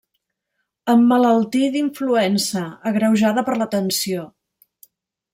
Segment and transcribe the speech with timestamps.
[0.93, 2.63] Emmalaltí d'influença,
[2.93, 4.25] agreujada per la tensió.